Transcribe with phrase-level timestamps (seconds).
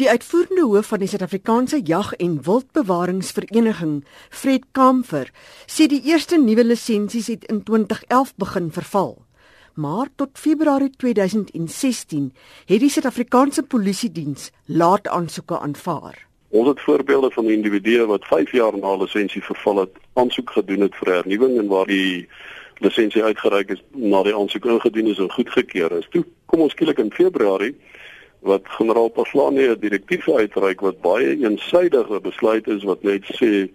[0.00, 5.30] Die uitvoerende hoof van die Suid-Afrikaanse Jag- en Wildbewaringsvereniging, Fred Kamfer,
[5.66, 9.24] sê die eerste nuwe lisensies het in 2011 begin verval.
[9.74, 12.32] Maar tot Februarie 2016
[12.66, 16.26] het die Suid-Afrikaanse Polisie Diens laat aansoeke aanvaar.
[16.48, 20.94] Ons het voorbeelde van individue wat 5 jaar na lisensie verval het, aansoek gedoen het
[20.94, 22.28] vir hernuwing en waar die
[22.78, 26.08] lisensie uitgereik is na die aansoek ingedien is en goedgekeur is.
[26.10, 27.76] Toe kom ons skielik in Februarie
[28.40, 33.68] wat generaal Paslane 'n direktief uitreik wat baie eensydige besluit is wat net sê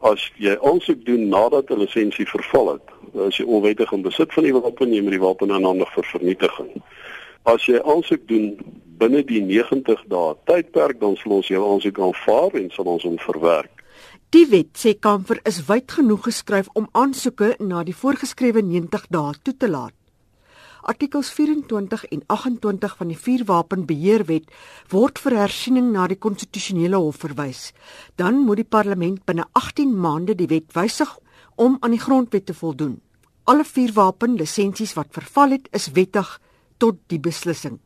[0.00, 2.88] as jy aansoek doen nadat 'n lisensie verval het,
[3.26, 6.82] as jy onwettig in besit van die wapen neem, die wapen aanhandig vir vernietiging.
[7.44, 8.58] As jy aansoek doen
[8.98, 13.18] binne die 90 dae tydperk, dan sal ons jou aansoek aanvaar en sal ons hom
[13.18, 13.70] verwerk.
[14.30, 19.34] Die wet sê Kamfer is wyd genoeg geskryf om aansoeke na die voorgeskrewe 90 dae
[19.42, 19.94] toe te laat.
[20.86, 24.52] Artikels 24 en 28 van die Vuurwapenbeheerwet
[24.92, 27.72] word vir hersiening na die konstitusionele hof verwys.
[28.14, 31.10] Dan moet die parlement binne 18 maande die wet wysig
[31.56, 33.00] om aan die grondwet te voldoen.
[33.50, 36.30] Alle vuurwapenlisensies wat verval het, is wettig
[36.78, 37.80] tot die beslissing.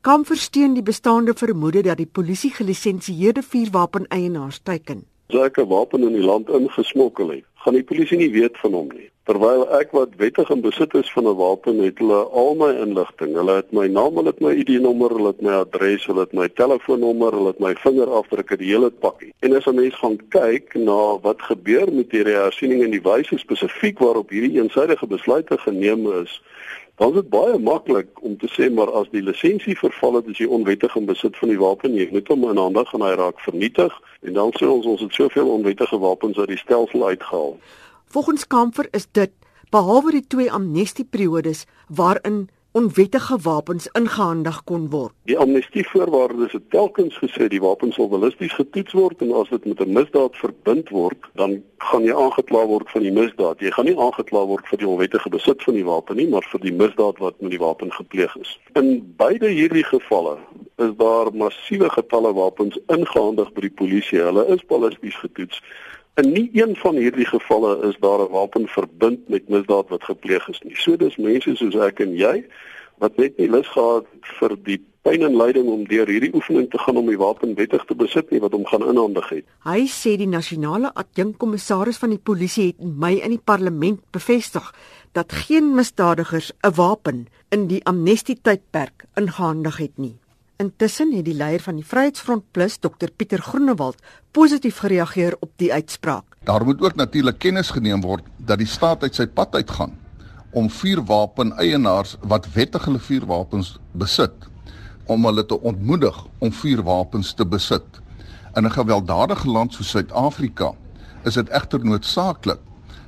[0.00, 5.04] Kan versteen die bestaande vermoede dat die polisie gelisensieerde vuurwapeneienaars teiken.
[5.28, 8.72] As ek 'n wapen in die land ingesmokkel het, gaan die polisie nie weet van
[8.72, 9.10] hom nie.
[9.28, 13.34] Terwyl ek wat wettig in besit is van 'n wapen, het hulle al my inligting.
[13.36, 16.48] Hulle het my naam, hulle het my ID-nommer, hulle het my adres, hulle het my
[16.48, 19.34] telefoonnommer, hulle het my vingerafdrukke, die hele pakkie.
[19.40, 23.38] En as 'n mens gaan kyk na wat gebeur met hierdie hersiening en die wyse
[23.38, 26.42] spesifiek waarop hierdie eensydige besluite geneem is,
[26.96, 30.38] dan is dit baie maklik om te sê maar as die lisensie verval het, is
[30.38, 33.40] jy onwettig in besit van die wapen, jy moet hom in hande gaan hy raak
[33.40, 37.58] vernietig en dan sê ons ons het soveel onwettige wapens uit die stelsel uitgehaal.
[38.10, 39.30] Volgens Kamfer is dit
[39.70, 45.12] behalwe die twee amnestieperiodes waarin onwettige wapens ingehandig kon word.
[45.28, 49.80] Die amnestievoorwaardes het telkens gesê die wapen sal ballisties getoets word en as dit met
[49.84, 53.60] 'n misdaad verbind word, dan gaan jy aangekla word van die misdaad.
[53.60, 56.60] Jy gaan nie aangekla word vir die onwettige besit van die wapen nie, maar vir
[56.60, 58.58] die misdaad wat met die wapen gepleeg is.
[58.74, 60.38] In beide hierdie gevalle
[60.76, 64.18] is daar massiewe getalle wapens ingehandig by die polisie.
[64.18, 65.62] Hulle is ballisties getoets.
[66.18, 70.48] In nie een van hierdie gevalle is daar 'n wapen verbind met misdaad wat gepleeg
[70.48, 70.76] is nie.
[70.76, 72.44] So dis mense soos ek en jy
[72.98, 74.06] wat net nie lus gehad
[74.40, 77.84] vir die pyn en lyding om deur hierdie oefening te gaan om die wapen wettig
[77.84, 79.44] te besit nie wat hom gaan inhandig het.
[79.64, 84.74] Hy sê die nasionale adjunkkommissaris van die polisie het Mei in die parlement bevestig
[85.12, 90.16] dat geen misdadigers 'n wapen in die amnestietydperk ingehandig het nie.
[90.58, 94.00] Intussen het die leier van die Vryheidsfront Plus, Dr Pieter Groenewald,
[94.34, 96.34] positief gereageer op die uitspraak.
[96.50, 99.94] Daar moet ook natuurlik kennis geneem word dat die staat uit sy pad uitgaan
[100.58, 104.50] om vuurwapen eienaars wat wettig hulle vuurwapens besit
[105.06, 108.02] om hulle te ontmoedig om vuurwapens te besit.
[108.56, 110.74] In 'n gewelddadige land soos Suid-Afrika
[111.22, 112.60] is dit egter noodsaaklik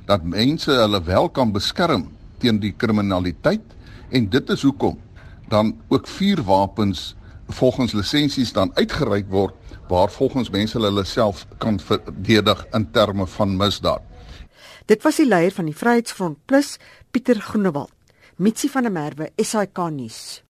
[0.05, 3.75] dat mense hulle wel kan beskerm teen die kriminaliteit
[4.09, 4.99] en dit is hoekom
[5.49, 7.15] dan ook vuurwapens
[7.53, 9.53] volgens lisensies dan uitgereik word
[9.87, 14.01] waar volgens mense hulle self kan verdedig in terme van misdaad.
[14.85, 16.77] Dit was die leier van die Vryheidsfront Plus,
[17.11, 17.91] Pieter Groenewald.
[18.35, 20.41] Mitsi van der Merwe, SAK nuus.